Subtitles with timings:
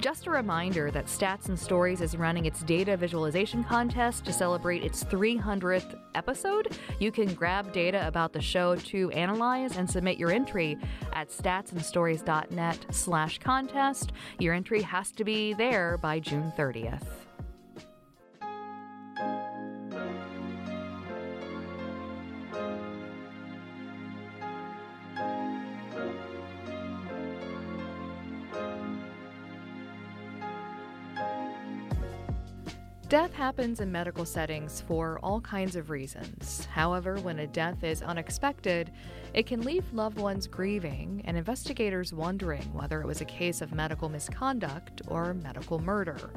[0.00, 4.82] Just a reminder that Stats and Stories is running its data visualization contest to celebrate
[4.82, 6.68] its 300th episode.
[6.98, 10.78] You can grab data about the show to analyze and submit your entry
[11.12, 14.12] at statsandstories.net slash contest.
[14.38, 17.29] Your entry has to be there by June 30th.
[33.10, 36.64] Death happens in medical settings for all kinds of reasons.
[36.66, 38.92] However, when a death is unexpected,
[39.34, 43.74] it can leave loved ones grieving and investigators wondering whether it was a case of
[43.74, 46.30] medical misconduct or medical murder.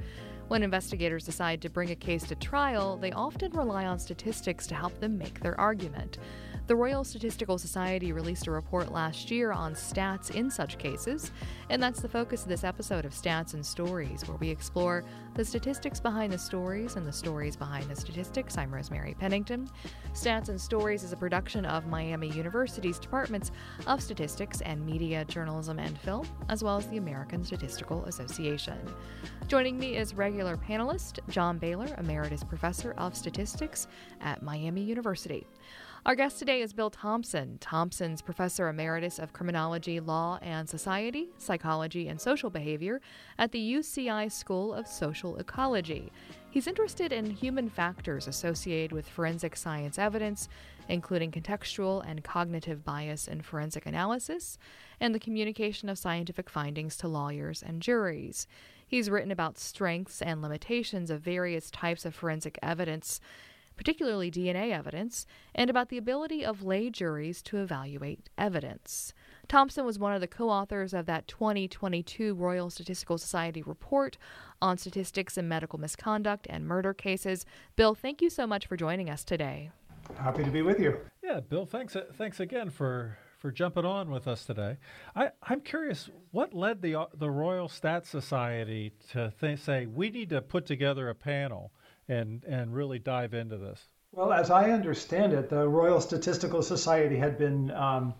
[0.47, 4.73] When investigators decide to bring a case to trial, they often rely on statistics to
[4.73, 6.17] help them make their argument.
[6.65, 11.29] The Royal Statistical Society released a report last year on stats in such cases,
[11.69, 15.03] and that's the focus of this episode of Stats and Stories, where we explore
[15.35, 18.57] the statistics behind the stories and the stories behind the statistics.
[18.57, 19.69] I'm Rosemary Pennington.
[20.13, 23.51] Stats and Stories is a production of Miami University's Departments
[23.85, 28.79] of Statistics and Media, Journalism, and Film, as well as the American Statistical Association.
[29.49, 33.89] Joining me is regular panelist John Bailer, Emeritus Professor of Statistics
[34.21, 35.45] at Miami University.
[36.05, 37.57] Our guest today is Bill Thompson.
[37.59, 42.99] Thompson's Professor Emeritus of Criminology, Law and Society, Psychology, and Social Behavior
[43.37, 46.11] at the UCI School of Social Ecology.
[46.51, 50.49] He's interested in human factors associated with forensic science evidence,
[50.89, 54.57] including contextual and cognitive bias in forensic analysis,
[54.99, 58.45] and the communication of scientific findings to lawyers and juries.
[58.85, 63.21] He's written about strengths and limitations of various types of forensic evidence
[63.75, 69.13] particularly DNA evidence, and about the ability of lay juries to evaluate evidence.
[69.47, 74.17] Thompson was one of the co authors of that 2022 Royal Statistical Society report
[74.61, 77.45] on statistics in medical misconduct and murder cases.
[77.75, 79.71] Bill, thank you so much for joining us today.
[80.17, 80.97] Happy to be with you.
[81.23, 84.77] Yeah, Bill, thanks thanks again for for jumping on with us today.
[85.17, 90.29] I, I'm curious, what led the the Royal Stat Society to th- say we need
[90.29, 91.71] to put together a panel
[92.07, 93.87] and and really dive into this?
[94.11, 98.13] Well, as I understand it, the Royal Statistical Society had been um,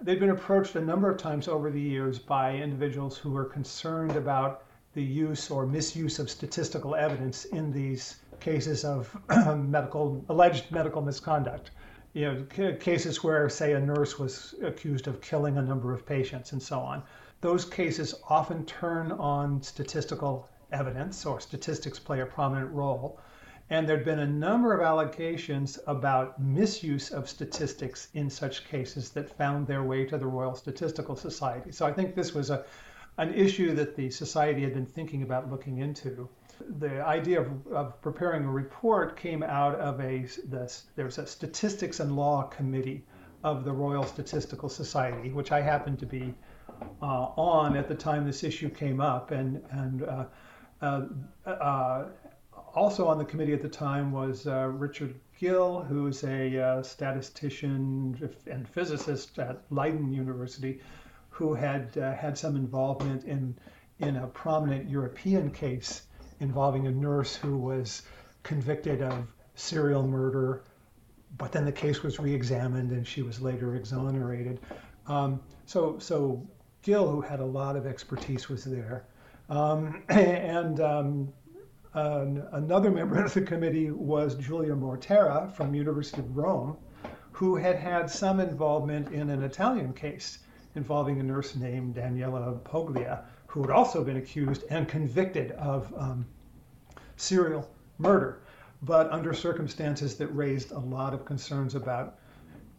[0.00, 4.16] they've been approached a number of times over the years by individuals who were concerned
[4.16, 9.16] about the use or misuse of statistical evidence in these cases of
[9.56, 11.70] medical alleged medical misconduct.
[12.12, 16.06] You know, c- cases where, say, a nurse was accused of killing a number of
[16.06, 17.02] patients and so on.
[17.40, 23.18] Those cases often turn on statistical evidence or statistics play a prominent role.
[23.70, 29.36] And there'd been a number of allegations about misuse of statistics in such cases that
[29.38, 31.72] found their way to the Royal Statistical Society.
[31.72, 32.64] So I think this was a,
[33.16, 36.28] an issue that the Society had been thinking about looking into.
[36.78, 42.00] The idea of, of preparing a report came out of a this, there's a Statistics
[42.00, 43.04] and Law Committee
[43.42, 46.34] of the Royal Statistical Society, which I happened to be
[47.02, 50.24] uh, on at the time this issue came up, and and uh,
[52.74, 58.68] also on the committee at the time was uh, Richard Gill, who's a statistician and
[58.68, 60.80] physicist at Leiden University,
[61.30, 63.56] who had had some involvement in
[64.00, 66.02] in a prominent European case
[66.40, 68.02] involving a nurse who was
[68.42, 70.64] convicted of serial murder,
[71.38, 74.60] but then the case was re-examined and she was later exonerated.
[75.06, 76.46] Um, so, so
[76.82, 79.04] Gill, who had a lot of expertise, was there.
[79.54, 81.32] Um, and um,
[81.94, 86.76] another member of the committee was Julia Mortera from University of Rome,
[87.30, 90.40] who had had some involvement in an Italian case
[90.74, 96.26] involving a nurse named Daniela Poggiali, who had also been accused and convicted of um,
[97.14, 98.40] serial murder,
[98.82, 102.18] but under circumstances that raised a lot of concerns about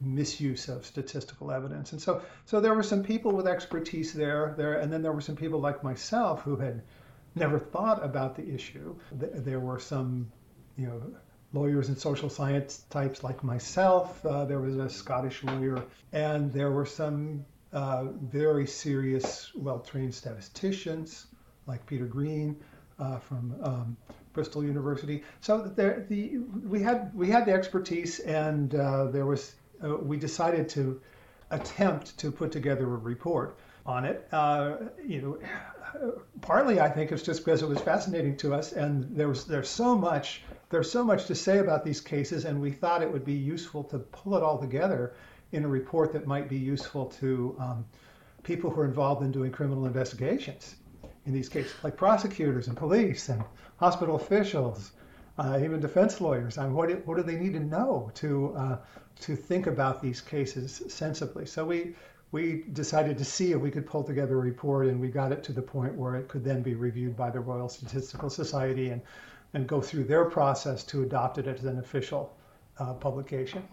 [0.01, 1.91] misuse of statistical evidence.
[1.91, 5.21] And so, so there were some people with expertise there, there, and then there were
[5.21, 6.81] some people like myself who had
[7.35, 8.95] never thought about the issue.
[9.11, 10.31] There were some,
[10.77, 11.01] you know,
[11.53, 14.25] lawyers and social science types like myself.
[14.25, 21.27] Uh, there was a Scottish lawyer, and there were some uh, very serious, well-trained statisticians
[21.67, 22.55] like Peter Green
[22.99, 23.97] uh, from um,
[24.33, 25.23] Bristol University.
[25.41, 30.17] So there, the we had we had the expertise, and uh, there was uh, we
[30.17, 31.01] decided to
[31.51, 34.27] attempt to put together a report on it.
[34.31, 36.11] Uh, you know,
[36.41, 39.69] partly I think it's just because it was fascinating to us, and there was there's
[39.69, 43.25] so much there's so much to say about these cases, and we thought it would
[43.25, 45.13] be useful to pull it all together
[45.51, 47.85] in a report that might be useful to um,
[48.43, 50.75] people who are involved in doing criminal investigations.
[51.25, 53.43] in these cases, like prosecutors and police and
[53.77, 54.91] hospital officials,
[55.37, 56.57] uh, even defense lawyers.
[56.57, 58.77] I mean, what, what do they need to know to, uh,
[59.21, 61.45] to think about these cases sensibly?
[61.45, 61.95] So we,
[62.31, 65.43] we decided to see if we could pull together a report, and we got it
[65.45, 69.01] to the point where it could then be reviewed by the Royal Statistical Society and,
[69.53, 72.35] and go through their process to adopt it as an official
[72.79, 73.63] uh, publication.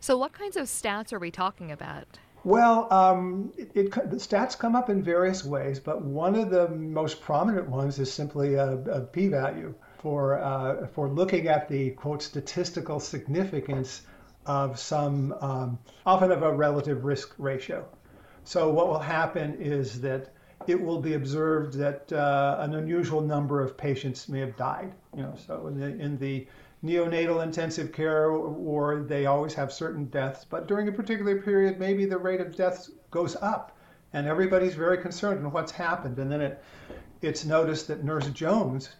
[0.00, 2.06] So, what kinds of stats are we talking about?
[2.44, 6.68] Well, um, it, it, the stats come up in various ways, but one of the
[6.68, 9.74] most prominent ones is simply a, a p-value
[10.04, 14.02] for uh, for looking at the quote statistical significance
[14.44, 17.88] of some um, often of a relative risk ratio.
[18.44, 20.34] So what will happen is that
[20.66, 24.92] it will be observed that uh, an unusual number of patients may have died.
[25.16, 26.46] You know, so in the, in the
[26.84, 32.04] neonatal intensive care ward, they always have certain deaths, but during a particular period, maybe
[32.04, 33.74] the rate of deaths goes up,
[34.12, 36.18] and everybody's very concerned in what's happened.
[36.18, 36.62] And then it,
[37.22, 38.90] it's noticed that Nurse Jones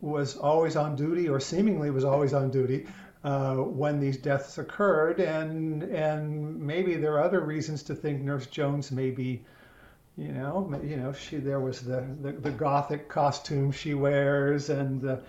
[0.00, 2.86] was always on duty, or seemingly was always on duty,
[3.22, 8.46] uh, when these deaths occurred, and and maybe there are other reasons to think Nurse
[8.46, 9.44] Jones may be
[10.16, 15.00] you know, you know, she there was the, the, the gothic costume she wears, and
[15.00, 15.20] the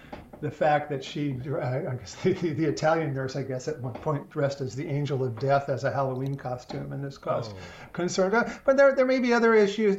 [0.42, 4.30] the fact that she, I guess the, the, Italian nurse, I guess at one point
[4.30, 7.88] dressed as the angel of death as a Halloween costume, and this caused oh.
[7.94, 8.32] concern.
[8.64, 9.98] But there there may be other issues,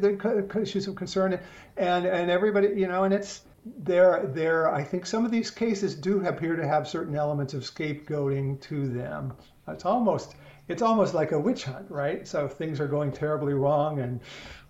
[0.54, 1.40] issues of concern,
[1.76, 3.42] and and everybody, you know, and it's
[3.78, 4.72] there there.
[4.72, 8.88] I think some of these cases do appear to have certain elements of scapegoating to
[8.88, 9.34] them.
[9.68, 10.36] It's almost
[10.68, 12.26] it's almost like a witch hunt, right?
[12.26, 14.20] So things are going terribly wrong, and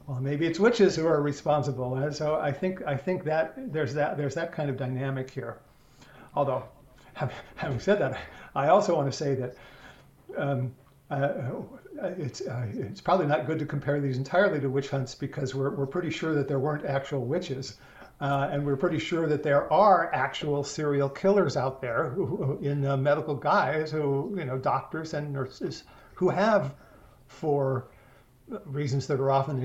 [0.06, 1.96] well, maybe it's witches who are responsible.
[1.96, 5.58] And so I think I think that there's that there's that kind of dynamic here.
[6.34, 6.64] Although,
[7.56, 8.19] having said that,
[8.54, 9.56] I also want to say that
[10.37, 10.75] um,
[11.10, 11.28] uh,
[12.19, 15.70] it's uh, it's probably not good to compare these entirely to witch hunts because we're
[15.70, 17.76] we're pretty sure that there weren't actual witches.
[18.18, 22.84] Uh, and we're pretty sure that there are actual serial killers out there who, in
[22.86, 25.84] uh, medical guise who, you know, doctors and nurses
[26.14, 26.74] who have,
[27.26, 27.88] for
[28.64, 29.60] reasons that are often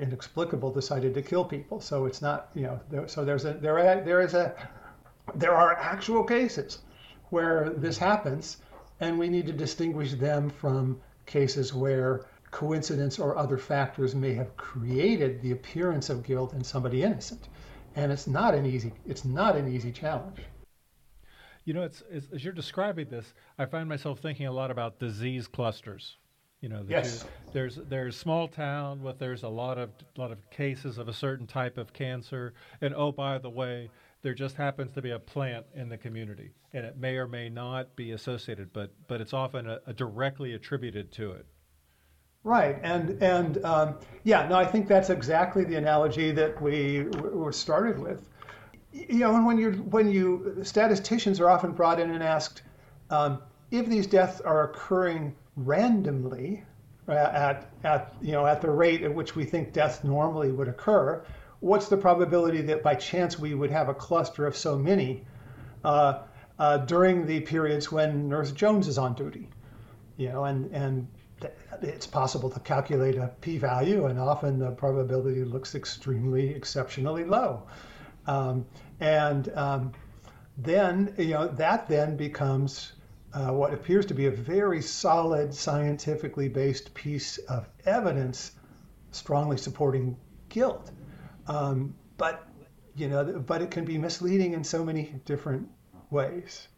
[0.00, 1.80] inexplicable decided to kill people.
[1.80, 4.54] So it's not, you know, there, so there's a there there is a
[5.34, 6.78] there are actual cases
[7.30, 8.58] where this happens,
[9.00, 14.56] and we need to distinguish them from cases where coincidence or other factors may have
[14.56, 17.48] created the appearance of guilt in somebody innocent.
[17.96, 20.40] And it's not an easy it's not an easy challenge.
[21.64, 24.98] You know, it's, it's, as you're describing this, I find myself thinking a lot about
[24.98, 26.18] disease clusters
[26.64, 27.20] you know, the yes.
[27.20, 31.12] Two, there's there's small town with there's a lot of lot of cases of a
[31.12, 33.90] certain type of cancer, and oh by the way,
[34.22, 37.50] there just happens to be a plant in the community, and it may or may
[37.50, 41.44] not be associated, but but it's often a, a directly attributed to it.
[42.44, 47.52] Right, and and um, yeah, no, I think that's exactly the analogy that we were
[47.52, 48.28] started with.
[48.92, 52.60] You know, and when you when you statisticians are often brought in and asked
[53.08, 56.64] um, if these deaths are occurring randomly
[57.08, 60.68] uh, at, at, you know, at the rate at which we think deaths normally would
[60.68, 61.24] occur,
[61.60, 65.24] what's the probability that by chance we would have a cluster of so many
[65.84, 66.20] uh,
[66.58, 69.48] uh, during the periods when Nurse Jones is on duty?
[70.16, 71.08] You know, and, and
[71.82, 77.62] it's possible to calculate a p-value, and often the probability looks extremely, exceptionally low.
[78.26, 78.66] Um,
[79.00, 79.92] and um,
[80.56, 82.92] then, you know, that then becomes
[83.32, 88.52] uh, what appears to be a very solid, scientifically based piece of evidence
[89.10, 90.16] strongly supporting
[90.48, 90.90] guilt.
[91.46, 92.46] Um, but
[92.96, 95.68] you know, but it can be misleading in so many different
[96.10, 96.68] ways.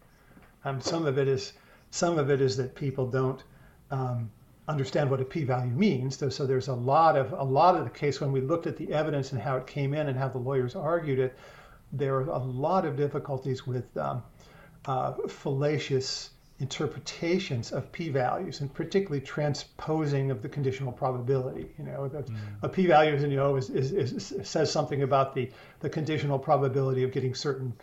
[0.64, 1.52] Um, some of it is
[1.90, 3.42] some of it is that people don't
[3.90, 4.30] um,
[4.68, 6.18] understand what a p-value means.
[6.34, 8.92] So, there's a lot of a lot of the case when we looked at the
[8.92, 11.36] evidence and how it came in and how the lawyers argued it.
[11.92, 14.22] There are a lot of difficulties with um,
[14.86, 22.36] uh, fallacious interpretations of p-values and particularly transposing of the conditional probability you know mm.
[22.62, 27.02] a p-value as you know is, is, is, says something about the, the conditional probability
[27.02, 27.74] of getting certain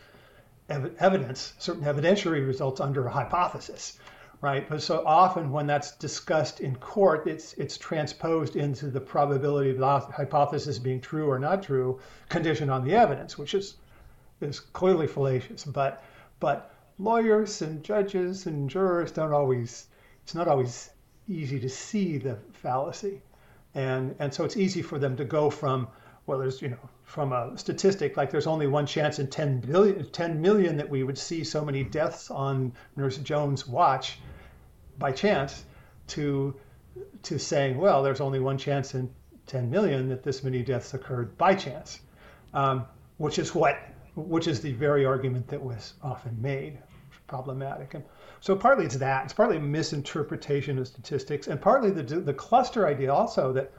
[0.69, 3.99] ev- evidence certain evidentiary results under a hypothesis
[4.43, 9.71] right but so often when that's discussed in court it's it's transposed into the probability
[9.71, 13.75] of the hypothesis being true or not true conditioned on the evidence which is
[14.41, 16.03] is clearly fallacious but
[16.39, 19.87] but lawyers and judges and jurors don't always,
[20.23, 20.89] it's not always
[21.27, 23.21] easy to see the fallacy.
[23.75, 25.87] And, and so it's easy for them to go from,
[26.25, 30.09] well, there's, you know, from a statistic, like there's only one chance in 10, billion,
[30.11, 34.19] 10 million that we would see so many deaths on Nurse Jones' watch
[34.99, 35.63] by chance
[36.07, 36.55] to,
[37.23, 39.09] to saying, well, there's only one chance in
[39.47, 41.99] 10 million that this many deaths occurred by chance.
[42.53, 42.85] um,
[43.17, 43.77] which is what,
[44.15, 46.79] which is the very argument that was often made,
[47.27, 47.93] problematic.
[47.93, 48.03] And
[48.41, 52.87] so partly it's that, it's partly a misinterpretation of statistics, and partly the the cluster
[52.87, 53.71] idea also that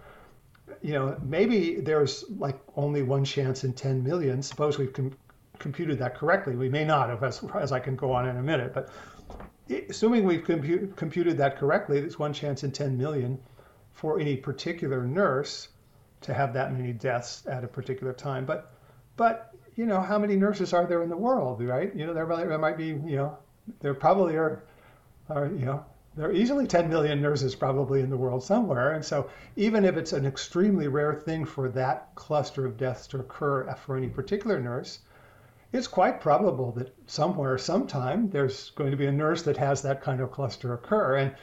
[0.83, 4.42] you know, maybe there's like only one chance in 10 million.
[4.42, 5.16] Suppose we've com-
[5.59, 6.56] computed that correctly.
[6.56, 8.90] We may not have, as, as I can go on in a minute, but
[9.88, 13.38] assuming we've compu- computed that correctly, there's one chance in 10 million
[13.92, 15.68] for any particular nurse
[16.23, 18.44] to have that many deaths at a particular time.
[18.44, 18.73] But,
[19.16, 21.94] but you know, how many nurses are there in the world, right?
[21.94, 23.38] You know, there, there might be, you know,
[23.80, 24.64] there probably are,
[25.28, 25.85] are you know,
[26.16, 28.92] there are easily 10 million nurses probably in the world somewhere.
[28.92, 33.18] And so, even if it's an extremely rare thing for that cluster of deaths to
[33.18, 35.00] occur for any particular nurse,
[35.74, 40.00] it's quite probable that somewhere, sometime, there's going to be a nurse that has that
[40.02, 41.16] kind of cluster occur.
[41.16, 41.34] And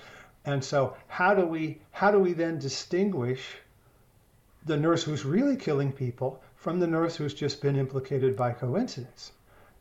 [0.45, 3.57] and so, how do we how do we then distinguish
[4.65, 9.33] the nurse who's really killing people from the nurse who's just been implicated by coincidence?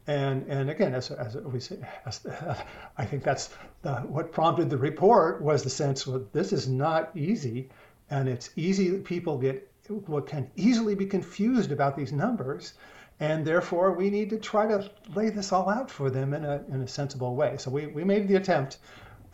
[0.08, 2.26] And, and again, as, as we say, as,
[2.98, 3.50] I think that's
[3.82, 7.68] the, what prompted the report was the sense well, this is not easy,
[8.10, 9.70] and it's easy people get
[10.06, 12.74] what can easily be confused about these numbers,
[13.20, 16.62] and therefore we need to try to lay this all out for them in a,
[16.70, 17.56] in a sensible way.
[17.58, 18.78] So we, we made the attempt,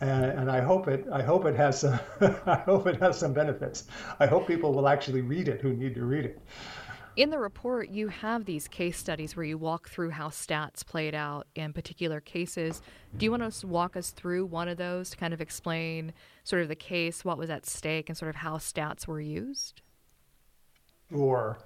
[0.01, 1.97] and, and I hope it I hope it has uh,
[2.45, 3.85] I hope it has some benefits.
[4.19, 6.39] I hope people will actually read it who need to read it.
[7.15, 11.15] In the report, you have these case studies where you walk through how stats played
[11.15, 12.83] out in particular cases.
[13.17, 16.13] Do you want to walk us through one of those to kind of explain
[16.43, 19.81] sort of the case, what was at stake, and sort of how stats were used?
[21.09, 21.57] Sure.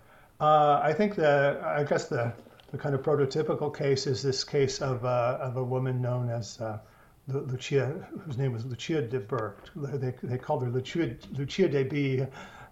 [0.42, 2.34] Uh, I think the I guess the
[2.72, 6.60] the kind of prototypical case is this case of uh, of a woman known as
[6.60, 6.80] uh,
[7.28, 9.70] Lucia, whose name was Lucia de Berk.
[9.76, 12.26] They, they called her Lucia, Lucia de B,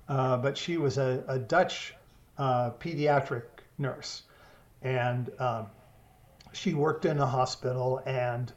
[0.08, 1.94] uh, but she was a, a Dutch
[2.40, 3.44] uh, pediatric
[3.78, 4.24] nurse,
[4.82, 5.68] and um,
[6.54, 8.52] she worked in a hospital, and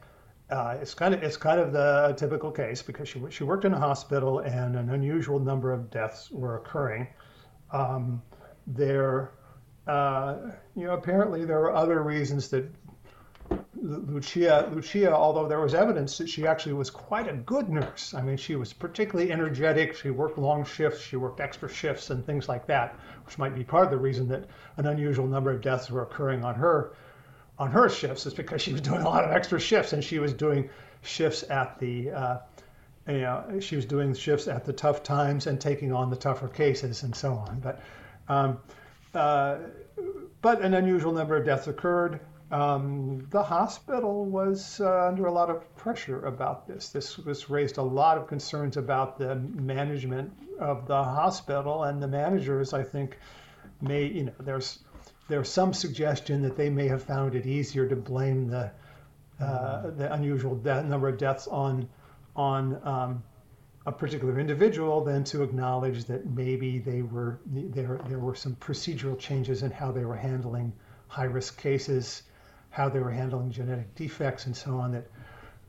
[0.49, 3.75] uh, it's kind of it's kind of the typical case because she she worked in
[3.75, 7.07] a hospital, and an unusual number of deaths were occurring.
[7.71, 8.23] Um,
[8.67, 9.31] there,
[9.87, 10.35] uh,
[10.75, 12.65] you know, apparently there were other reasons that
[13.75, 18.13] Lucia, Lucia, although there was evidence that she actually was quite a good nurse.
[18.13, 19.95] I mean, she was particularly energetic.
[19.95, 21.01] She worked long shifts.
[21.01, 24.27] She worked extra shifts and things like that, which might be part of the reason
[24.29, 24.45] that
[24.77, 26.93] an unusual number of deaths were occurring on her,
[27.59, 30.19] on her shifts, is because she was doing a lot of extra shifts and she
[30.19, 30.69] was doing
[31.01, 32.37] shifts at the, uh,
[33.07, 36.47] you know, she was doing shifts at the tough times and taking on the tougher
[36.47, 37.59] cases and so on.
[37.59, 37.81] But,
[38.27, 38.59] um,
[39.13, 39.57] uh,
[40.41, 42.19] but an unusual number of deaths occurred.
[42.51, 46.89] Um, the hospital was uh, under a lot of pressure about this.
[46.89, 52.07] This was raised a lot of concerns about the management of the hospital, and the
[52.07, 53.17] managers, I think,
[53.81, 54.79] may you know there's
[55.29, 58.71] there's some suggestion that they may have found it easier to blame the
[59.39, 61.89] uh, the unusual death, number of deaths on
[62.35, 63.23] on um,
[63.85, 69.17] a particular individual than to acknowledge that maybe they were there there were some procedural
[69.19, 70.71] changes in how they were handling
[71.07, 72.23] high risk cases
[72.69, 75.05] how they were handling genetic defects and so on that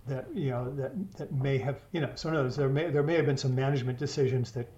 [0.06, 2.90] that you know that that may have you know so in other words, there may
[2.90, 4.68] there may have been some management decisions that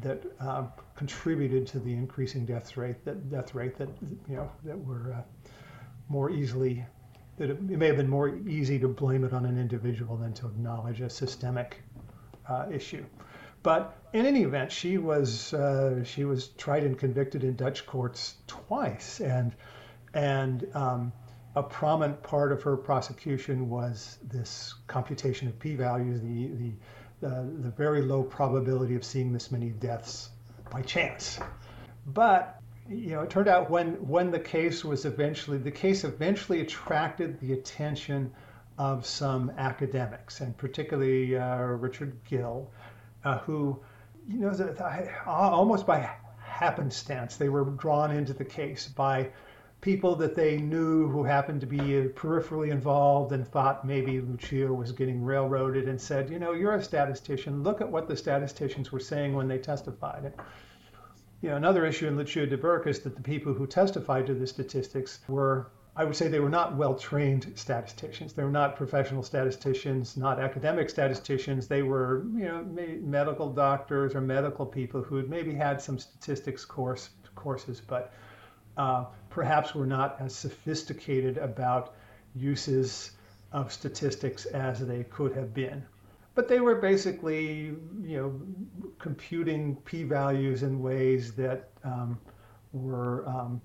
[0.00, 3.88] that um, contributed to the increasing death rate that death rate that
[4.28, 5.22] you know that were uh,
[6.08, 6.84] more easily
[7.36, 10.32] that it, it, may have been more easy to blame it on an individual than
[10.32, 11.82] to acknowledge a systemic
[12.50, 13.04] uh, issue.
[13.62, 18.36] But in any event, she was uh, she was tried and convicted in Dutch courts
[18.46, 19.54] twice, and
[20.14, 21.12] and um,
[21.54, 26.72] a prominent part of her prosecution was this computation of p-values, the, the,
[27.20, 30.30] the, the very low probability of seeing this many deaths
[30.70, 31.40] by chance.
[32.06, 36.60] But you know, it turned out when when the case was eventually the case eventually
[36.60, 38.32] attracted the attention
[38.80, 42.70] of some academics, and particularly uh, Richard Gill,
[43.26, 43.78] uh, who,
[44.26, 46.10] you know, almost by
[46.42, 49.28] happenstance, they were drawn into the case by
[49.82, 51.78] people that they knew who happened to be
[52.14, 56.82] peripherally involved and thought maybe Lucia was getting railroaded and said, you know, you're a
[56.82, 57.62] statistician.
[57.62, 60.24] Look at what the statisticians were saying when they testified.
[60.24, 60.34] And,
[61.42, 64.34] you know, another issue in Lucia de Berk is that the people who testified to
[64.34, 68.32] the statistics were, I would say, they were not well-trained statisticians.
[68.32, 71.66] They were not professional statisticians, not academic statisticians.
[71.66, 72.64] They were, you know,
[73.02, 78.12] medical doctors or medical people who had maybe had some statistics course courses, but
[78.76, 81.94] uh, perhaps were not as sophisticated about
[82.34, 83.12] uses
[83.52, 85.84] of statistics as they could have been.
[86.34, 88.40] But they were basically, you know,
[88.98, 92.18] computing p-values in ways that um,
[92.72, 93.60] were um,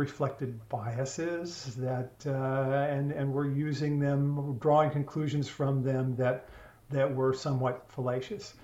[0.00, 6.48] reflected biases that uh, and and were using them, drawing conclusions from them that
[6.88, 8.54] that were somewhat fallacious.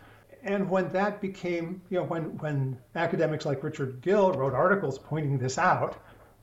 [0.43, 5.38] And when that became, you know, when when academics like Richard Gill wrote articles pointing
[5.38, 5.97] this out,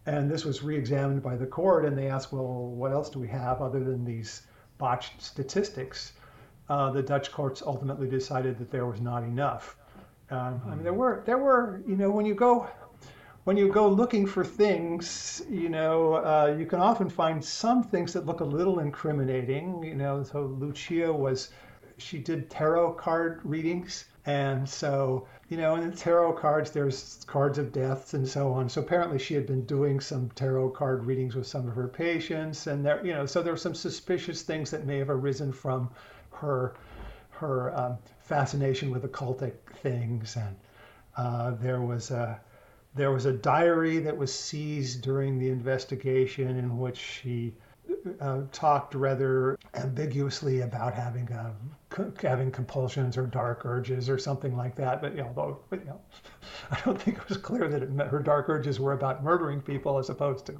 [0.05, 3.27] and this was re-examined by the court, and they asked, well, what else do we
[3.29, 4.43] have other than these
[4.77, 6.13] botched statistics?
[6.69, 9.75] Uh, the Dutch courts ultimately decided that there was not enough.
[10.29, 12.67] Um, I mean, there were there were, you know, when you go
[13.43, 18.13] when you go looking for things, you know, uh, you can often find some things
[18.13, 19.83] that look a little incriminating.
[19.83, 21.49] You know, so Lucia was,
[21.97, 24.05] she did tarot card readings.
[24.25, 28.69] And so, you know, in the tarot cards, there's cards of deaths and so on.
[28.69, 32.67] So apparently she had been doing some tarot card readings with some of her patients.
[32.67, 35.89] And there, you know, so there were some suspicious things that may have arisen from
[36.31, 36.75] her,
[37.31, 40.37] her um, fascination with occultic things.
[40.37, 40.55] And
[41.17, 42.39] uh, there was a,
[42.95, 47.53] there was a diary that was seized during the investigation in which she
[48.21, 51.51] uh, talked rather ambiguously about having uh,
[52.21, 55.01] having compulsions or dark urges or something like that.
[55.01, 55.99] But know, although you know,
[56.71, 59.97] I don't think it was clear that it, her dark urges were about murdering people
[59.97, 60.59] as opposed to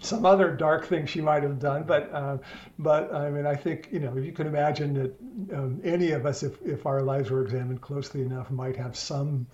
[0.00, 1.84] some other dark thing she might have done.
[1.84, 2.38] But uh,
[2.78, 6.42] but I mean, I think you know, you can imagine that um, any of us,
[6.42, 9.46] if if our lives were examined closely enough, might have some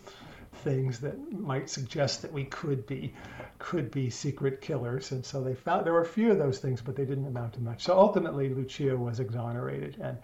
[0.60, 3.14] things that might suggest that we could be
[3.58, 5.12] could be secret killers.
[5.12, 7.54] And so they found there were a few of those things, but they didn't amount
[7.54, 7.84] to much.
[7.84, 10.18] So ultimately, Lucia was exonerated, and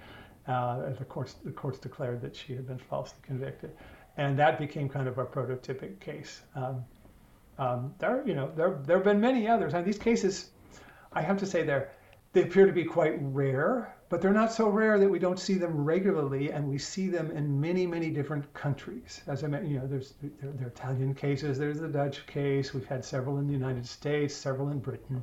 [0.46, 3.72] uh, the courts the courts declared that she had been falsely convicted,
[4.16, 6.40] and that became kind of a prototypic case.
[6.54, 6.84] Um,
[7.58, 10.50] um, there, you know, there there have been many others, and these cases,
[11.12, 11.90] I have to say, they're
[12.32, 15.54] they appear to be quite rare but they're not so rare that we don't see
[15.54, 19.20] them regularly, and we see them in many, many different countries.
[19.26, 22.72] As I mentioned, you know, there's there, there, are Italian cases, there's the Dutch case.
[22.72, 25.22] We've had several in the United States, several in Britain,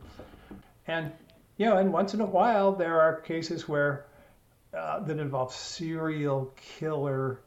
[0.88, 1.12] and
[1.58, 4.06] you know, and once in a while there are cases where
[4.78, 7.40] uh, that involve serial killer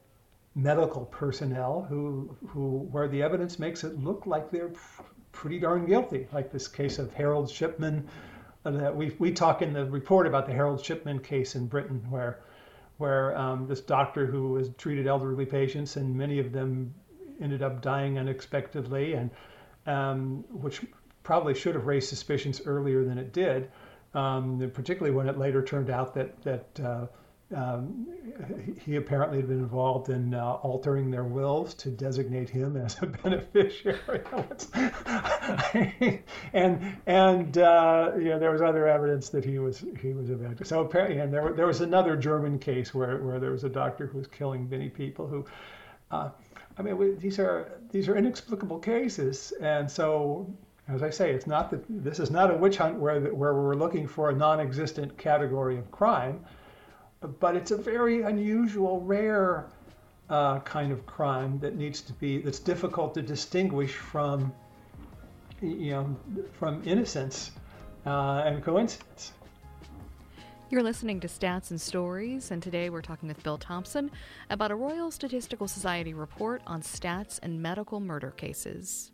[0.54, 4.72] medical personnel who who where the evidence makes it look like they're
[5.32, 8.08] pretty darn guilty, like this case of Harold Shipman
[8.74, 12.40] that we we talk in the report about the Harold Shipman case in Britain, where
[12.98, 16.94] where um, this doctor who has treated elderly patients and many of them
[17.40, 19.30] ended up dying unexpectedly, and
[19.86, 20.82] um, which
[21.22, 23.70] probably should have raised suspicions earlier than it did,
[24.14, 27.06] um, particularly when it later turned out that that uh,
[27.54, 28.08] um,
[28.84, 33.06] he apparently had been involved in uh, altering their wills to designate him as a
[33.22, 34.20] beneficiary.
[36.52, 40.34] and and uh, you know there was other evidence that he was he was a
[40.34, 40.66] victim.
[40.66, 44.06] So apparently, and there there was another German case where where there was a doctor
[44.06, 45.44] who was killing many people who.
[46.10, 46.30] Uh,
[46.78, 50.52] I mean, we, these are these are inexplicable cases, and so
[50.88, 53.76] as I say, it's not that this is not a witch hunt where where we're
[53.76, 56.44] looking for a non-existent category of crime
[57.20, 59.66] but it's a very unusual, rare
[60.28, 64.52] uh, kind of crime that needs to be that's difficult to distinguish from
[65.62, 66.16] you know
[66.58, 67.52] from innocence
[68.06, 69.32] uh, and coincidence.
[70.68, 74.10] You're listening to Stats and Stories, and today we're talking with Bill Thompson
[74.50, 79.12] about a Royal Statistical Society report on stats and medical murder cases.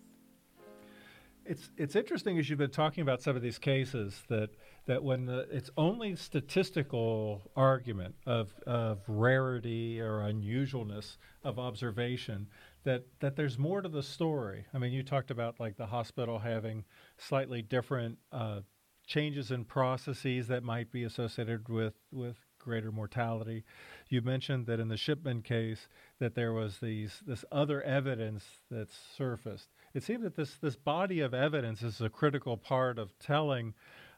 [1.45, 4.49] It's it's interesting as you've been talking about some of these cases that
[4.87, 12.49] that when the, it's only statistical argument of of rarity or unusualness of observation
[12.85, 14.67] that that there's more to the story.
[14.75, 16.85] I mean, you talked about like the hospital having
[17.17, 18.61] slightly different uh,
[19.07, 23.65] changes in processes that might be associated with with greater mortality.
[24.09, 28.99] You mentioned that in the Shipman case that there was these this other evidence that's
[29.17, 29.69] surfaced.
[29.95, 33.75] It seems that this this body of evidence is a critical part of telling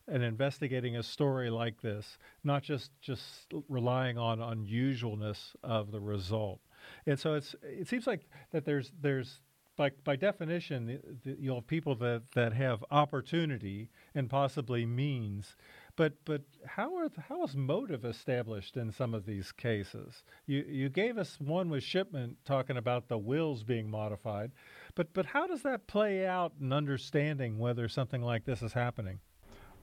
[0.09, 6.61] and investigating a story like this, not just just relying on unusualness of the result.
[7.07, 9.40] And so it's it seems like that there's there's
[9.77, 15.57] by by definition you'll have people that that have opportunity and possibly means.
[15.97, 20.23] But but how are how is motive established in some of these cases?
[20.47, 24.53] You you gave us one with Shipman talking about the wills being modified,
[24.95, 29.21] but but how does that play out in understanding whether something like this is happening?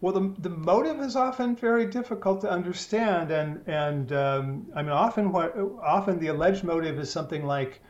[0.01, 4.91] Well, the, the motive is often very difficult to understand, and and um, I mean
[4.91, 7.81] often what often the alleged motive is something like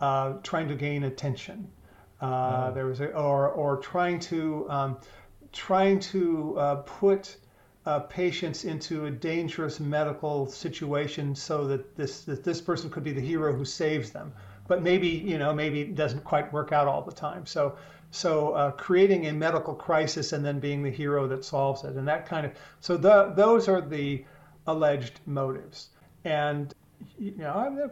[0.00, 1.70] uh, trying to gain attention.
[2.20, 2.74] Uh, oh.
[2.74, 4.98] There was a, or or trying to um,
[5.52, 7.36] trying to uh, put
[7.86, 13.12] uh, patients into a dangerous medical situation so that this that this person could be
[13.12, 14.32] the hero who saves them.
[14.70, 17.44] But maybe you know maybe it doesn't quite work out all the time.
[17.44, 17.76] So
[18.10, 22.06] so uh, creating a medical crisis and then being the hero that solves it, and
[22.06, 22.52] that kind of.
[22.80, 24.24] So the, those are the
[24.68, 25.88] alleged motives,
[26.24, 26.72] and
[27.18, 27.90] you know,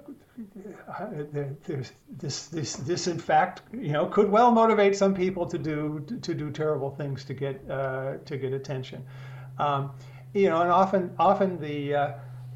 [1.64, 6.04] there's this, this, this, in fact, you know, could well motivate some people to do
[6.22, 9.04] to do terrible things to get uh, to get attention.
[9.58, 9.90] Um,
[10.32, 12.12] you know, and often, often the uh,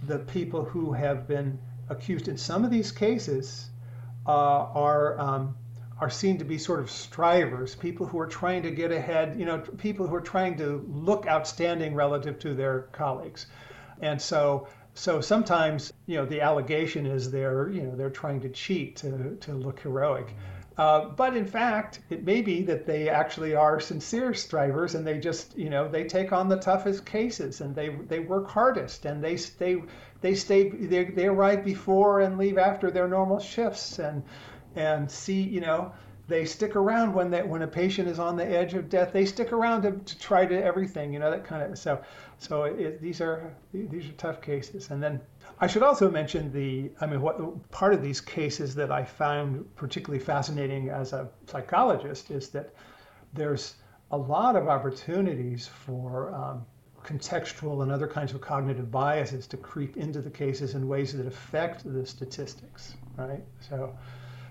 [0.06, 1.58] the people who have been
[1.88, 3.71] accused in some of these cases
[4.26, 5.56] uh, are um,
[6.00, 9.38] are seen to be sort of strivers, people who are trying to get ahead.
[9.38, 13.46] You know, people who are trying to look outstanding relative to their colleagues,
[14.00, 18.48] and so so sometimes you know the allegation is they're you know they're trying to
[18.48, 20.34] cheat to, to look heroic
[20.76, 25.18] uh, but in fact it may be that they actually are sincere strivers and they
[25.18, 29.24] just you know they take on the toughest cases and they they work hardest and
[29.24, 29.82] they stay
[30.22, 34.22] they stay they, they arrive before and leave after their normal shifts and
[34.74, 35.92] and see you know
[36.28, 39.26] they stick around when they when a patient is on the edge of death they
[39.26, 42.00] stick around to, to try to everything you know that kind of so
[42.42, 44.90] so it, these are these are tough cases.
[44.90, 45.20] And then
[45.60, 49.64] I should also mention the I mean what part of these cases that I found
[49.76, 52.74] particularly fascinating as a psychologist is that
[53.32, 53.76] there's
[54.10, 56.66] a lot of opportunities for um,
[57.04, 61.26] contextual and other kinds of cognitive biases to creep into the cases in ways that
[61.26, 63.42] affect the statistics, right?
[63.68, 63.96] So,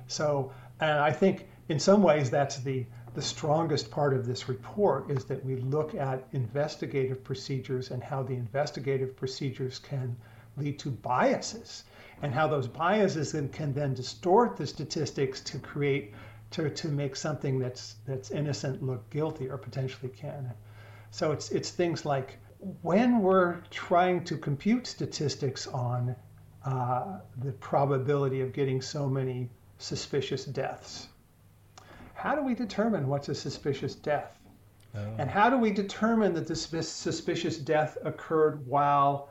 [0.07, 5.09] so, and I think in some ways that's the the strongest part of this report
[5.11, 10.15] is that we look at investigative procedures and how the investigative procedures can
[10.55, 11.83] lead to biases
[12.21, 16.13] and how those biases then can then distort the statistics to create
[16.51, 20.53] to, to make something that's that's innocent look guilty or potentially can.
[21.11, 22.39] So it's it's things like
[22.81, 26.15] when we're trying to compute statistics on
[26.65, 31.07] uh, the probability of getting so many suspicious deaths
[32.21, 34.37] how do we determine what's a suspicious death?
[34.95, 35.15] Oh.
[35.17, 39.29] And how do we determine that this suspicious death occurred while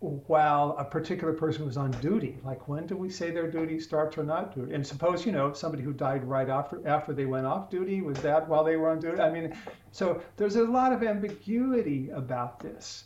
[0.00, 2.38] while a particular person was on duty?
[2.44, 4.74] Like when do we say their duty starts or not duty?
[4.74, 8.18] And suppose you know somebody who died right after after they went off duty was
[8.18, 9.20] that while they were on duty?
[9.20, 9.56] I mean,
[9.92, 13.04] so there's a lot of ambiguity about this,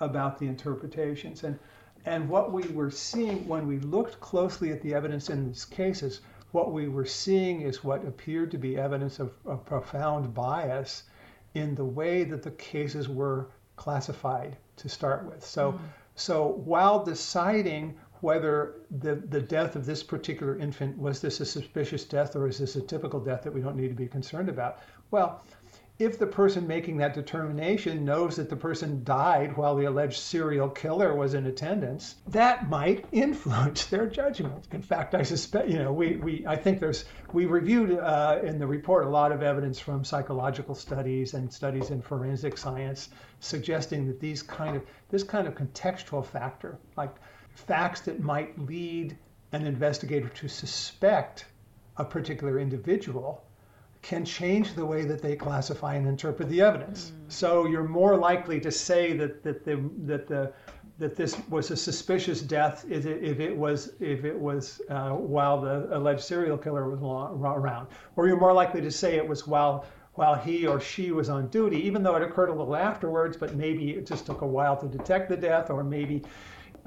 [0.00, 1.58] about the interpretations and.
[2.06, 6.20] And what we were seeing when we looked closely at the evidence in these cases
[6.52, 11.04] what we were seeing is what appeared to be evidence of, of profound bias
[11.54, 15.44] in the way that the cases were classified to start with.
[15.44, 15.78] So, mm.
[16.18, 22.04] So while deciding whether the, the death of this particular infant was this a suspicious
[22.04, 24.78] death or is this a typical death that we don't need to be concerned about,
[25.12, 25.42] well,
[25.98, 30.68] if the person making that determination knows that the person died while the alleged serial
[30.68, 34.68] killer was in attendance, that might influence their judgment.
[34.70, 38.60] In fact, I suspect, you know, we, we I think there's, we reviewed uh, in
[38.60, 43.08] the report a lot of evidence from psychological studies and studies in forensic science
[43.40, 47.14] suggesting that these kind of, this kind of contextual factor, like
[47.54, 49.18] facts that might lead
[49.50, 51.46] an investigator to suspect
[51.96, 53.42] a particular individual
[54.08, 57.12] can change the way that they classify and interpret the evidence.
[57.12, 57.30] Mm.
[57.30, 60.52] So you're more likely to say that that the that the
[60.98, 65.10] that this was a suspicious death if it, if it was if it was uh,
[65.10, 69.46] while the alleged serial killer was around, or you're more likely to say it was
[69.46, 73.36] while while he or she was on duty, even though it occurred a little afterwards,
[73.36, 76.22] but maybe it just took a while to detect the death, or maybe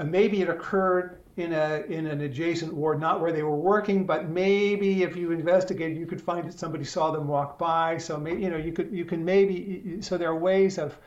[0.04, 4.30] maybe it occurred in a in an adjacent ward, not where they were working, but
[4.30, 7.98] maybe if you investigated, you could find that somebody saw them walk by.
[7.98, 10.98] So maybe you know you could you can maybe so there are ways of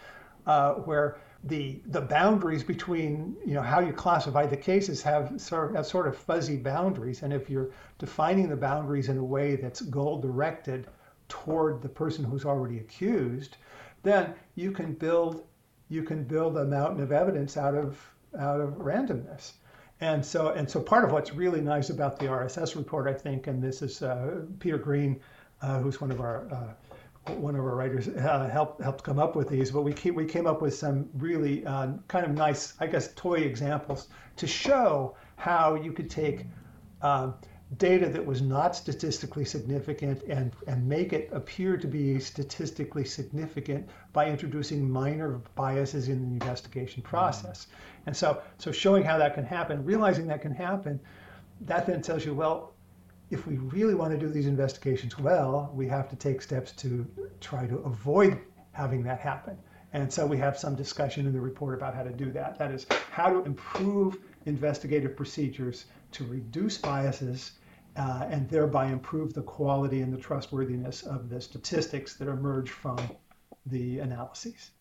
[0.46, 5.70] uh, where the the boundaries between you know how you classify the cases have sort
[5.70, 9.56] of, have sort of fuzzy boundaries, and if you're defining the boundaries in a way
[9.56, 10.87] that's goal directed
[11.28, 13.56] toward the person who's already accused,
[14.02, 15.44] then you can build
[15.90, 18.00] you can build a mountain of evidence out of
[18.38, 19.52] out of randomness.
[20.00, 23.46] And so, and so part of what's really nice about the RSS report, I think,
[23.46, 25.20] and this is uh, Peter Green,
[25.62, 29.35] uh, who's one of our uh, one of our writers, uh, helped helped come up
[29.35, 29.70] with these.
[29.70, 33.14] But we came, we came up with some really uh, kind of nice, I guess,
[33.14, 36.46] toy examples to show how you could take
[37.00, 37.35] um,
[37.78, 43.88] data that was not statistically significant and, and make it appear to be statistically significant
[44.12, 47.10] by introducing minor biases in the investigation mm-hmm.
[47.10, 47.64] process.
[47.64, 48.02] Mm-hmm.
[48.06, 51.00] And so, so showing how that can happen, realizing that can happen,
[51.62, 52.74] that then tells you, well,
[53.30, 57.06] if we really want to do these investigations well, we have to take steps to
[57.40, 58.38] try to avoid
[58.72, 59.56] having that happen.
[59.92, 62.58] And so we have some discussion in the report about how to do that.
[62.58, 67.52] That is, how to improve investigative procedures to reduce biases
[67.96, 72.98] uh, and thereby improve the quality and the trustworthiness of the statistics that emerge from
[73.66, 74.72] the analyses.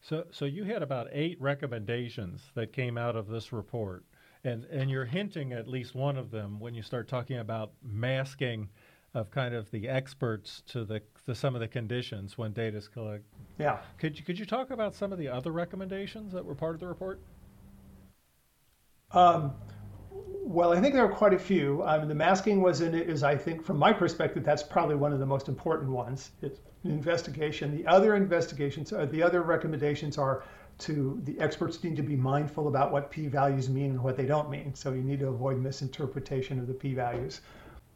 [0.00, 4.04] So, so you had about eight recommendations that came out of this report,
[4.44, 8.68] and and you're hinting at least one of them when you start talking about masking
[9.14, 12.86] of kind of the experts to the to some of the conditions when data is
[12.86, 13.24] collected.
[13.58, 13.78] Yeah.
[13.98, 16.80] Could you could you talk about some of the other recommendations that were part of
[16.80, 17.20] the report?
[19.12, 19.54] Um,
[20.46, 21.82] well, I think there are quite a few.
[21.84, 25.12] Mean, the masking was in it is, I think, from my perspective, that's probably one
[25.12, 26.30] of the most important ones.
[26.40, 27.76] It's an investigation.
[27.76, 30.44] The other investigations, uh, the other recommendations are
[30.78, 34.48] to the experts need to be mindful about what p-values mean and what they don't
[34.48, 34.72] mean.
[34.74, 37.40] So you need to avoid misinterpretation of the p-values.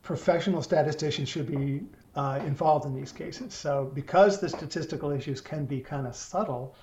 [0.02, 1.82] Professional statisticians should be
[2.16, 3.54] uh, involved in these cases.
[3.54, 6.74] So because the statistical issues can be kind of subtle,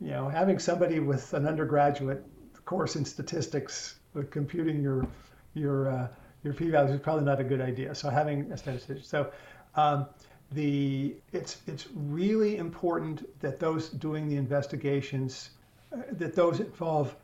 [0.00, 2.24] you know, having somebody with an undergraduate
[2.66, 3.96] course in statistics
[4.30, 5.06] computing your
[5.54, 6.08] your uh,
[6.42, 7.94] your p-values is probably not a good idea.
[7.94, 9.02] So having a statistician.
[9.02, 9.32] So
[9.74, 10.06] um,
[10.52, 15.50] the it's it's really important that those doing the investigations
[15.92, 17.16] uh, that those involve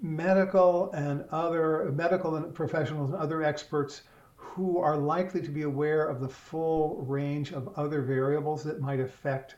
[0.00, 4.02] medical and other medical and professionals and other experts
[4.36, 9.00] who are likely to be aware of the full range of other variables that might
[9.00, 9.56] affect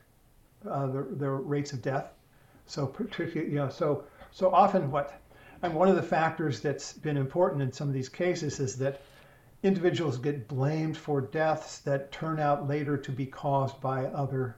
[0.68, 2.12] uh, the, the rates of death.
[2.66, 5.20] So particularly, you know, so so often what
[5.62, 9.00] and one of the factors that's been important in some of these cases is that
[9.62, 14.56] individuals get blamed for deaths that turn out later to be caused by other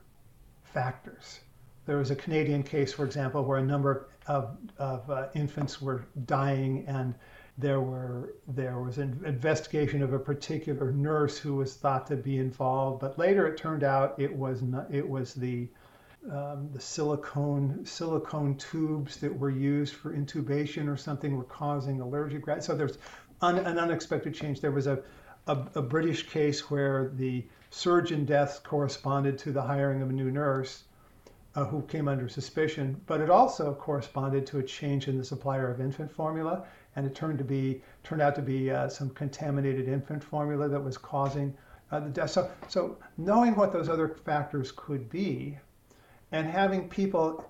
[0.62, 1.40] factors.
[1.86, 6.04] There was a Canadian case, for example, where a number of, of uh, infants were
[6.26, 7.14] dying, and
[7.58, 12.38] there were there was an investigation of a particular nurse who was thought to be
[12.38, 15.68] involved, but later it turned out it was not, it was the
[16.30, 22.46] um, the silicone silicone tubes that were used for intubation or something were causing allergic
[22.46, 22.66] reactions.
[22.66, 22.98] So there's
[23.40, 24.60] un, an unexpected change.
[24.60, 25.02] There was a,
[25.46, 30.30] a, a British case where the surgeon deaths corresponded to the hiring of a new
[30.30, 30.84] nurse
[31.54, 35.70] uh, who came under suspicion, but it also corresponded to a change in the supplier
[35.70, 36.64] of infant formula,
[36.96, 40.82] and it turned to be turned out to be uh, some contaminated infant formula that
[40.82, 41.56] was causing
[41.90, 42.30] uh, the death.
[42.30, 45.58] So, so knowing what those other factors could be
[46.32, 47.44] and having people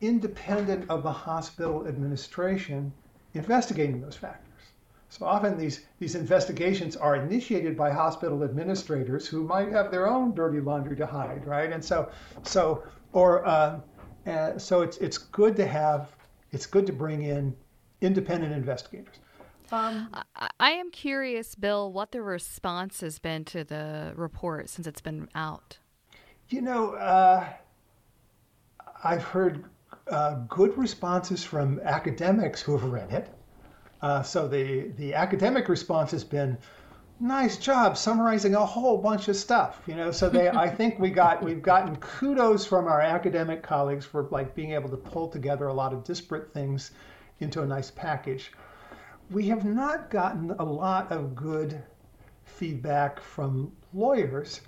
[0.00, 2.92] independent of the hospital administration
[3.34, 4.44] investigating those factors.
[5.10, 10.34] So often these, these investigations are initiated by hospital administrators who might have their own
[10.34, 11.72] dirty laundry to hide, right?
[11.72, 12.10] And so,
[12.42, 13.80] so or uh,
[14.26, 16.14] uh, so it's it's good to have
[16.52, 17.56] it's good to bring in
[18.00, 19.16] independent investigators.
[19.70, 24.86] Um, I, I am curious, Bill, what the response has been to the report since
[24.86, 25.78] it's been out.
[26.48, 27.46] You know, uh,
[29.02, 29.64] I've heard
[30.08, 33.28] uh, good responses from academics who have read it.
[34.00, 36.56] Uh, so the the academic response has been,
[37.20, 39.82] nice job summarizing a whole bunch of stuff.
[39.86, 44.06] You know, so they I think we got we've gotten kudos from our academic colleagues
[44.06, 46.92] for like being able to pull together a lot of disparate things
[47.40, 48.52] into a nice package.
[49.30, 51.82] We have not gotten a lot of good
[52.44, 54.60] feedback from lawyers.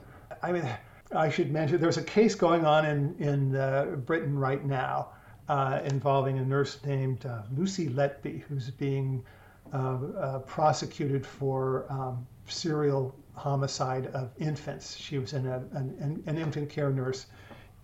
[0.42, 0.68] I mean
[1.14, 5.08] I should mention there's a case going on in, in uh, Britain right now
[5.48, 9.24] uh, involving a nurse named uh, Lucy Letby, who's being
[9.72, 14.96] uh, uh, prosecuted for um, serial homicide of infants.
[14.96, 17.26] She was in a, an, an infant care nurse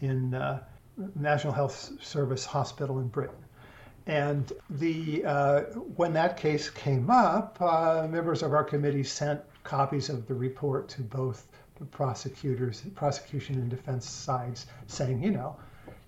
[0.01, 0.63] in uh,
[1.17, 3.35] National Health Service Hospital in Britain.
[4.07, 5.23] And the
[5.97, 7.61] when that case came up,
[8.09, 11.49] members of our committee sent copies of the report to both
[11.85, 15.57] prosecutors, prosecution and defense sides saying, you know,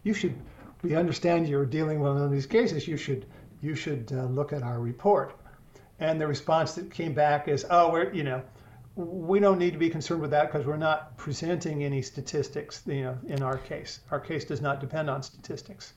[0.03, 0.35] you should,
[0.83, 3.27] we understand you're dealing with one of these cases, you should,
[3.61, 5.35] you should uh, look at our report.
[6.01, 8.43] And the response that came back is, oh, we're, you know,
[8.95, 13.03] we don't need to be concerned with that because we're not presenting any statistics, you
[13.03, 14.01] know, in our case.
[14.11, 15.93] Our case does not depend on statistics.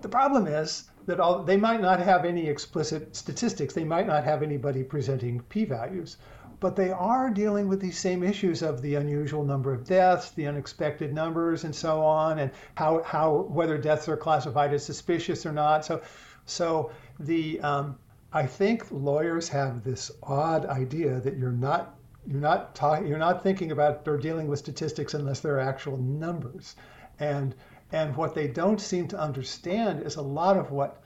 [0.00, 3.74] The problem is that all, they might not have any explicit statistics.
[3.74, 6.16] They might not have anybody presenting p-values,
[6.60, 10.46] but they are dealing with these same issues of the unusual number of deaths, the
[10.46, 15.52] unexpected numbers, and so on, and how, how whether deaths are classified as suspicious or
[15.52, 15.84] not.
[15.84, 16.02] So,
[16.44, 17.98] so the um,
[18.32, 21.96] I think lawyers have this odd idea that you're not
[22.26, 25.96] you're not talking you're not thinking about or dealing with statistics unless there are actual
[25.96, 26.76] numbers,
[27.18, 27.54] and
[27.92, 30.99] and what they don't seem to understand is a lot of what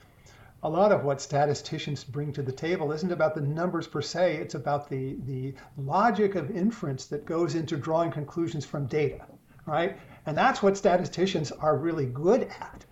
[0.65, 4.37] a lot of what statisticians bring to the table isn't about the numbers per se,
[4.37, 9.23] it's about the, the logic of inference that goes into drawing conclusions from data,
[9.67, 9.95] right?
[10.25, 12.83] And that's what statisticians are really good at.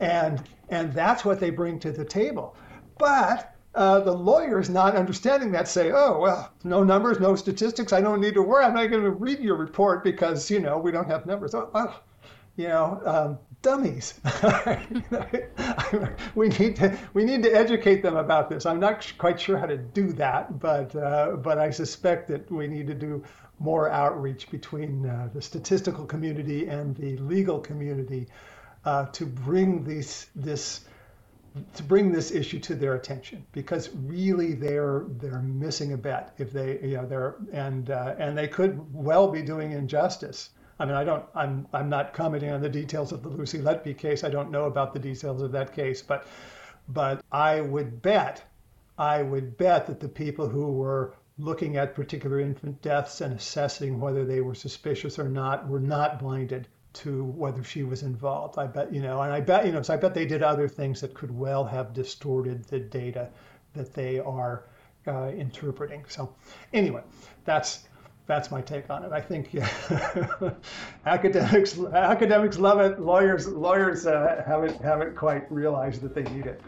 [0.00, 2.56] And, and that's what they bring to the table.
[2.96, 7.92] But uh, the lawyers not understanding that say, oh, well, no numbers, no statistics.
[7.92, 8.64] I don't need to worry.
[8.64, 11.54] I'm not going to read your report because, you know, we don't have numbers.
[11.54, 12.02] Oh, well,
[12.56, 14.20] you know, um, dummies.
[16.34, 18.66] we need to we need to educate them about this.
[18.66, 22.66] I'm not quite sure how to do that, but uh, but I suspect that we
[22.66, 23.22] need to do
[23.58, 28.28] more outreach between uh, the statistical community and the legal community
[28.84, 30.84] uh, to bring these this
[31.74, 36.52] to bring this issue to their attention because really they're they're missing a bet if
[36.52, 40.50] they you know they're and uh, and they could well be doing injustice.
[40.78, 41.24] I mean, I don't.
[41.34, 41.66] I'm.
[41.72, 44.24] I'm not commenting on the details of the Lucy Letby case.
[44.24, 46.26] I don't know about the details of that case, but,
[46.88, 48.44] but I would bet,
[48.96, 54.00] I would bet that the people who were looking at particular infant deaths and assessing
[54.00, 58.58] whether they were suspicious or not were not blinded to whether she was involved.
[58.58, 60.68] I bet, you know, and I bet, you know, so I bet they did other
[60.68, 63.28] things that could well have distorted the data
[63.74, 64.64] that they are
[65.06, 66.04] uh, interpreting.
[66.08, 66.34] So,
[66.72, 67.02] anyway,
[67.44, 67.88] that's
[68.28, 69.10] that's my take on it.
[69.10, 69.68] I think yeah,
[71.06, 73.00] academics academics love it.
[73.00, 76.60] Lawyers lawyers uh, haven't haven't quite realized that they need it.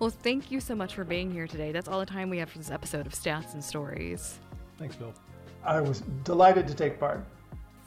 [0.00, 1.72] Well, thank you so much for being here today.
[1.72, 4.38] That's all the time we have for this episode of Stats and Stories.
[4.78, 5.12] Thanks, Bill.
[5.62, 7.22] I was delighted to take part.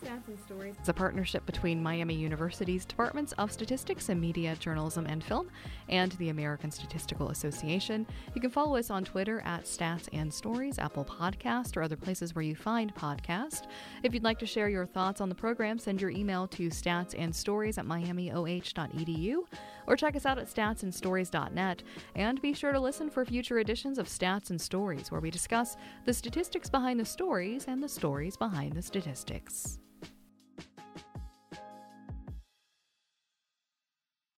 [0.04, 5.06] Stats and Stories is a partnership between Miami University's Departments of Statistics and Media, Journalism,
[5.06, 5.50] and Film
[5.88, 8.06] and the American Statistical Association.
[8.36, 12.36] You can follow us on Twitter at Stats and Stories, Apple Podcast, or other places
[12.36, 13.66] where you find podcasts.
[14.04, 17.78] If you'd like to share your thoughts on the program, send your email to statsandstories
[17.78, 19.44] at miamioh.edu
[19.88, 21.84] or check us out at statsandstories.net.
[22.16, 25.76] And be sure to listen for future editions of Stats and Stories, where we discuss
[26.06, 29.80] the statistics behind the stories and the stories behind the statistics.